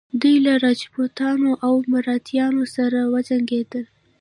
دوی 0.21 0.35
له 0.45 0.53
راجپوتانو 0.65 1.51
او 1.65 1.73
مراتیانو 1.93 2.63
سره 2.75 2.99
وجنګیدل. 3.13 3.85